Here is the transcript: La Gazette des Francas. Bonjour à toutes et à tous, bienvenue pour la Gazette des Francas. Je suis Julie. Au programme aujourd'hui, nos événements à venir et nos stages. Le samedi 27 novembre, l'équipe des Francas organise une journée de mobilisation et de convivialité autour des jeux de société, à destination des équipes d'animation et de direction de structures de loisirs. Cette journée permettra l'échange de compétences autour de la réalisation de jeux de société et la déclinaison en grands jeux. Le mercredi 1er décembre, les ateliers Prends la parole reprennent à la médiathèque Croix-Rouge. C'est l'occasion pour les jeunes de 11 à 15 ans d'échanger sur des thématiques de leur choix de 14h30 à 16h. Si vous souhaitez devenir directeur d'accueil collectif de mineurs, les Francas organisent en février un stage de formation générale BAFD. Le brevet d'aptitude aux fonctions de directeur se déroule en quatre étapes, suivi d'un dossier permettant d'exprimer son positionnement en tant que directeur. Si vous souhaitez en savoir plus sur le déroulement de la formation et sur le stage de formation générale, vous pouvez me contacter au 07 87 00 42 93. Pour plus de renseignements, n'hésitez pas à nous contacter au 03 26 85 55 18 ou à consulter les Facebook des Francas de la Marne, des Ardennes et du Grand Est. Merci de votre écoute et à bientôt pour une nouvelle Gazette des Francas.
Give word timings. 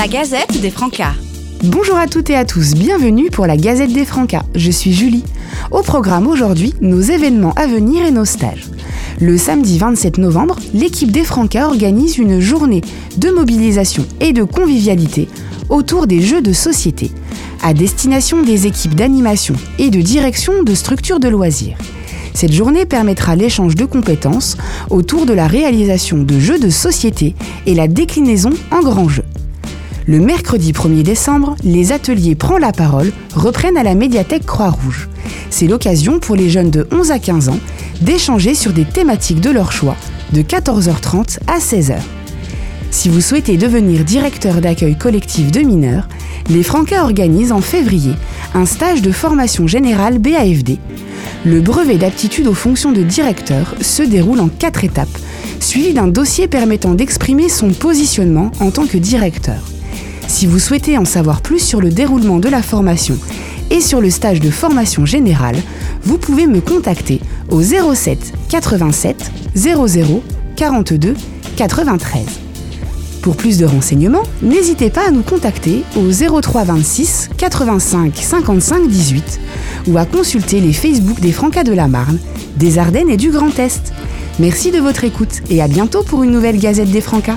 La 0.00 0.08
Gazette 0.08 0.62
des 0.62 0.70
Francas. 0.70 1.12
Bonjour 1.62 1.98
à 1.98 2.06
toutes 2.06 2.30
et 2.30 2.34
à 2.34 2.46
tous, 2.46 2.72
bienvenue 2.72 3.28
pour 3.28 3.46
la 3.46 3.58
Gazette 3.58 3.92
des 3.92 4.06
Francas. 4.06 4.46
Je 4.54 4.70
suis 4.70 4.94
Julie. 4.94 5.24
Au 5.70 5.82
programme 5.82 6.26
aujourd'hui, 6.26 6.72
nos 6.80 7.02
événements 7.02 7.52
à 7.52 7.66
venir 7.66 8.06
et 8.06 8.10
nos 8.10 8.24
stages. 8.24 8.64
Le 9.20 9.36
samedi 9.36 9.76
27 9.76 10.16
novembre, 10.16 10.56
l'équipe 10.72 11.12
des 11.12 11.22
Francas 11.22 11.66
organise 11.66 12.16
une 12.16 12.40
journée 12.40 12.80
de 13.18 13.28
mobilisation 13.28 14.06
et 14.20 14.32
de 14.32 14.42
convivialité 14.42 15.28
autour 15.68 16.06
des 16.06 16.22
jeux 16.22 16.40
de 16.40 16.54
société, 16.54 17.10
à 17.62 17.74
destination 17.74 18.42
des 18.42 18.66
équipes 18.66 18.94
d'animation 18.94 19.54
et 19.78 19.90
de 19.90 20.00
direction 20.00 20.62
de 20.62 20.74
structures 20.74 21.20
de 21.20 21.28
loisirs. 21.28 21.76
Cette 22.32 22.54
journée 22.54 22.86
permettra 22.86 23.36
l'échange 23.36 23.74
de 23.74 23.84
compétences 23.84 24.56
autour 24.88 25.26
de 25.26 25.34
la 25.34 25.46
réalisation 25.46 26.22
de 26.22 26.40
jeux 26.40 26.58
de 26.58 26.70
société 26.70 27.34
et 27.66 27.74
la 27.74 27.86
déclinaison 27.86 28.52
en 28.70 28.80
grands 28.80 29.10
jeux. 29.10 29.24
Le 30.06 30.18
mercredi 30.18 30.72
1er 30.72 31.02
décembre, 31.02 31.56
les 31.62 31.92
ateliers 31.92 32.34
Prends 32.34 32.58
la 32.58 32.72
parole 32.72 33.12
reprennent 33.34 33.76
à 33.76 33.82
la 33.82 33.94
médiathèque 33.94 34.46
Croix-Rouge. 34.46 35.08
C'est 35.50 35.66
l'occasion 35.66 36.18
pour 36.18 36.36
les 36.36 36.48
jeunes 36.48 36.70
de 36.70 36.88
11 36.90 37.10
à 37.10 37.18
15 37.18 37.50
ans 37.50 37.58
d'échanger 38.00 38.54
sur 38.54 38.72
des 38.72 38.86
thématiques 38.86 39.40
de 39.40 39.50
leur 39.50 39.72
choix 39.72 39.96
de 40.32 40.40
14h30 40.40 41.40
à 41.46 41.58
16h. 41.58 41.96
Si 42.90 43.08
vous 43.08 43.20
souhaitez 43.20 43.56
devenir 43.56 44.04
directeur 44.04 44.60
d'accueil 44.60 44.96
collectif 44.96 45.52
de 45.52 45.60
mineurs, 45.60 46.08
les 46.48 46.62
Francas 46.62 47.04
organisent 47.04 47.52
en 47.52 47.60
février 47.60 48.14
un 48.54 48.66
stage 48.66 49.02
de 49.02 49.12
formation 49.12 49.66
générale 49.66 50.18
BAFD. 50.18 50.78
Le 51.44 51.60
brevet 51.60 51.96
d'aptitude 51.96 52.46
aux 52.46 52.54
fonctions 52.54 52.92
de 52.92 53.02
directeur 53.02 53.74
se 53.80 54.02
déroule 54.02 54.40
en 54.40 54.48
quatre 54.48 54.82
étapes, 54.82 55.18
suivi 55.60 55.92
d'un 55.92 56.08
dossier 56.08 56.48
permettant 56.48 56.94
d'exprimer 56.94 57.48
son 57.48 57.70
positionnement 57.70 58.50
en 58.60 58.70
tant 58.70 58.86
que 58.86 58.98
directeur. 58.98 59.60
Si 60.40 60.46
vous 60.46 60.58
souhaitez 60.58 60.96
en 60.96 61.04
savoir 61.04 61.42
plus 61.42 61.58
sur 61.58 61.82
le 61.82 61.90
déroulement 61.90 62.38
de 62.38 62.48
la 62.48 62.62
formation 62.62 63.18
et 63.70 63.82
sur 63.82 64.00
le 64.00 64.08
stage 64.08 64.40
de 64.40 64.48
formation 64.48 65.04
générale, 65.04 65.58
vous 66.02 66.16
pouvez 66.16 66.46
me 66.46 66.62
contacter 66.62 67.20
au 67.50 67.60
07 67.60 68.32
87 68.48 69.32
00 69.54 70.22
42 70.56 71.14
93. 71.58 72.24
Pour 73.20 73.36
plus 73.36 73.58
de 73.58 73.66
renseignements, 73.66 74.22
n'hésitez 74.40 74.88
pas 74.88 75.08
à 75.08 75.10
nous 75.10 75.20
contacter 75.20 75.82
au 75.94 76.10
03 76.40 76.64
26 76.64 77.28
85 77.36 78.16
55 78.16 78.88
18 78.88 79.40
ou 79.88 79.98
à 79.98 80.06
consulter 80.06 80.62
les 80.62 80.72
Facebook 80.72 81.20
des 81.20 81.32
Francas 81.32 81.64
de 81.64 81.74
la 81.74 81.86
Marne, 81.86 82.18
des 82.56 82.78
Ardennes 82.78 83.10
et 83.10 83.18
du 83.18 83.30
Grand 83.30 83.58
Est. 83.58 83.92
Merci 84.38 84.70
de 84.70 84.78
votre 84.78 85.04
écoute 85.04 85.42
et 85.50 85.60
à 85.60 85.68
bientôt 85.68 86.02
pour 86.02 86.22
une 86.22 86.30
nouvelle 86.30 86.58
Gazette 86.58 86.90
des 86.90 87.02
Francas. 87.02 87.36